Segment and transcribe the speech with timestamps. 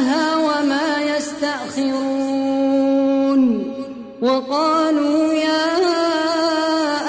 [0.00, 2.20] أجلها وما يستأخرون
[4.22, 5.76] وقالوا يا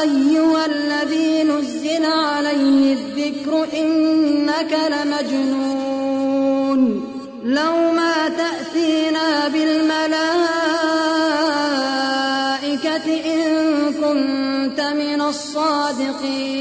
[0.02, 6.02] أيها الذي نزل عليه الذكر إنك لمجنون
[7.44, 10.22] لو ما تأتينا بالملائكة
[13.26, 16.61] إن كنت من الصادقين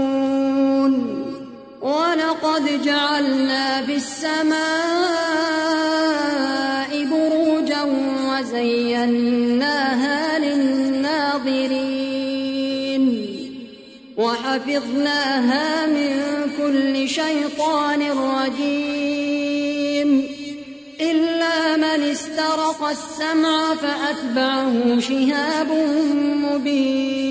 [2.71, 4.61] ولقد جعلنا في السماء
[7.05, 7.81] بروجا
[8.29, 11.81] وزيناها للناظرين.
[14.17, 16.21] وحفظناها من
[16.57, 20.27] كل شيطان رجيم.
[21.01, 25.71] إلا من استرق السمع فأتبعه شهاب
[26.35, 27.30] مبين.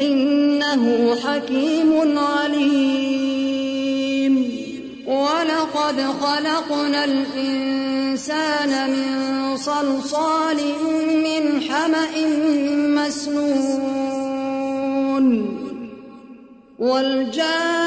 [0.00, 3.38] إنه حكيم عليم.
[5.06, 10.56] ولقد خلقنا الإنسان من صلصال
[11.06, 12.26] من حمأ
[13.00, 13.48] مسنون.
[16.78, 17.78] والجان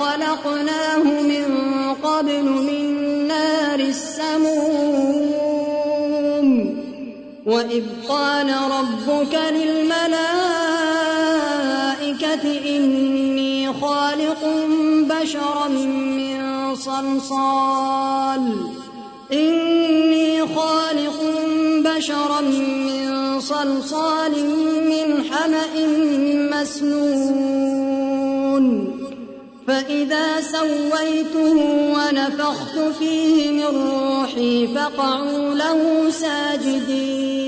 [0.00, 1.44] خلقناه من
[2.02, 2.84] قبل من
[3.28, 4.98] نار السموم.
[7.46, 9.96] وإذ قال ربك للملائكة
[12.76, 14.42] إني خالق
[15.00, 16.38] بشرا من
[16.74, 18.42] صلصال.
[19.32, 21.20] إني خالق
[21.84, 24.32] بشرا من صلصال
[24.90, 25.86] من حمأ
[26.52, 27.88] مسنون.
[29.66, 31.56] فإذا سويته
[31.94, 37.47] ونفخت فيه من روحي فقعوا له ساجدين.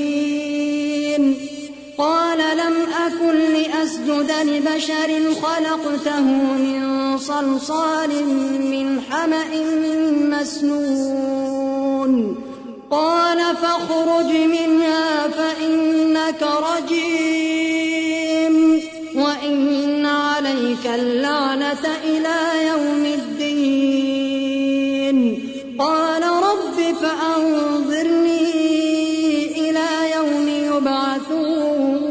[3.31, 5.09] أكن لأسجد لبشر
[5.41, 8.09] خلقته من صلصال
[8.59, 9.47] من حمأ
[10.37, 12.11] مسنون.
[12.91, 16.43] قال فاخرج منها فإنك
[16.87, 18.55] رجيم.
[19.15, 24.57] وإن عليك اللعنة إلى يوم الدين.
[25.79, 28.41] قال رب فأنظرني
[29.69, 32.10] إلى يوم يبعثون.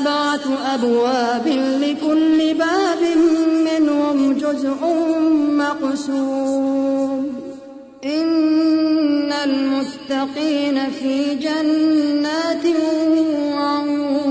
[0.00, 1.46] سبعة أبواب
[1.82, 3.02] لكل باب
[3.64, 4.76] منهم جزء
[5.50, 7.26] مقسوم.
[8.04, 12.64] إن المتقين في جنات
[13.54, 14.30] وعيون.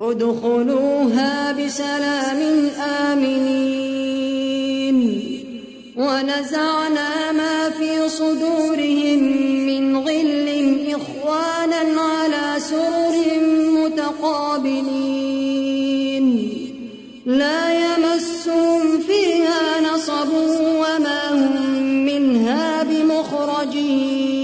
[0.00, 2.68] ادخلوها بسلام
[3.12, 3.74] آمنين.
[5.96, 9.03] ونزعنا ما في صدورهم
[10.96, 14.84] إخوانا على سرر متقابلين.
[17.26, 20.30] لا يمسهم فيها نصب
[20.82, 21.54] وما هم
[22.04, 24.34] منها بمخرجين.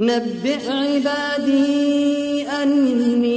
[0.00, 3.31] نبئ عبادي أني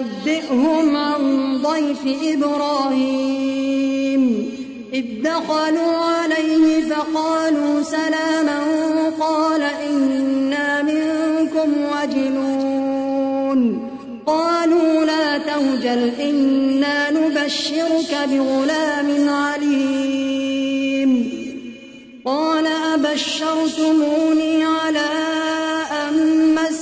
[0.00, 1.22] ونبئهم عن
[1.62, 3.70] ضيف إبراهيم.
[4.92, 8.60] إذ دخلوا عليه فقالوا سلاما
[9.20, 13.60] قال إنا منكم وجلون
[14.26, 21.10] قالوا لا توجل إنا نبشرك بغلام عليم.
[22.24, 25.39] قال أبشرتموني على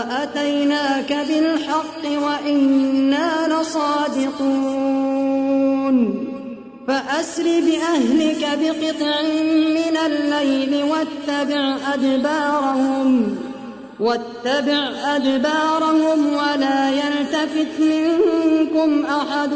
[0.00, 5.00] وأتيناك بالحق وإنا لصادقون.
[6.88, 9.22] فأسر بأهلك بقطع
[9.78, 13.36] من الليل واتبع أدبارهم
[14.00, 19.52] واتبع أدبارهم ولا يلتفت منكم أحد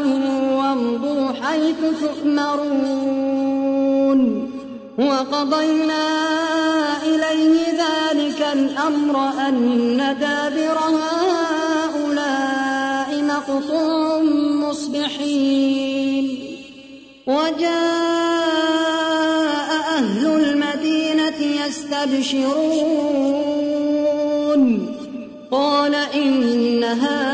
[0.58, 2.94] وامضوا حيث تؤمرون.
[4.98, 6.06] وقضينا
[7.02, 10.78] إليه ذلك الأمر أن دابر
[11.98, 14.18] هؤلاء مقطوع
[14.68, 16.26] مصبحين.
[17.26, 17.74] وجاء
[19.98, 23.04] أهل المدينة يستبشرون.
[25.50, 27.33] قال إن هؤلاء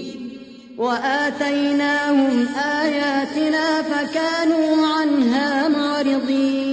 [0.81, 6.71] وآتيناهم آياتنا فكانوا عنها معرضين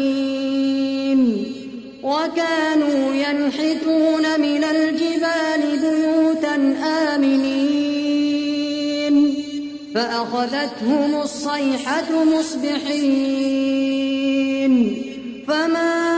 [2.03, 6.75] وكانوا ينحتون من الجبال بيوتا
[7.15, 7.99] آمنين
[9.95, 13.59] فأخذتهم الصيحة مصبحين
[15.49, 16.18] فما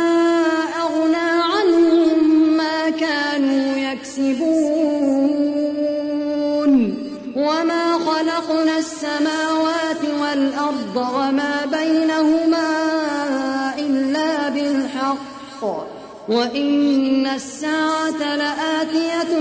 [16.30, 19.32] وإن الساعة لآتية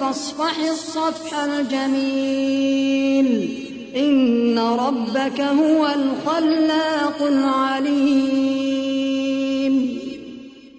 [0.00, 3.28] فاصفح الصفح الجميل
[3.96, 8.74] إن ربك هو الخلاق العليم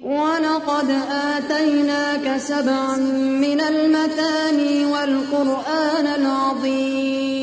[0.01, 2.97] ولقد آتيناك سبعا
[3.41, 7.35] من المثاني والقرآن العظيم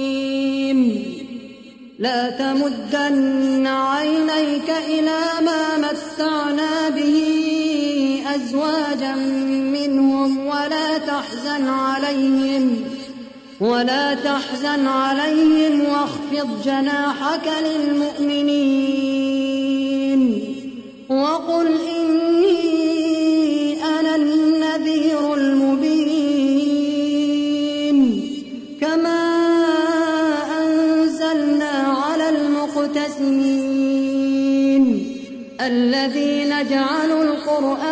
[1.99, 6.72] لا تمدن عينيك إلى ما متعنا به
[8.52, 9.14] أزواجا
[9.73, 12.85] منهم ولا تحزن عليهم
[13.61, 18.82] ولا تحزن عليهم واخفض جناحك للمؤمنين.
[21.09, 21.66] وقل
[21.97, 22.62] إني
[23.85, 26.42] أنا النذير المبين.
[28.80, 29.23] كما
[30.61, 31.71] أنزلنا
[32.04, 33.62] على المقتسمين
[35.61, 37.91] الذين جعلوا القرآن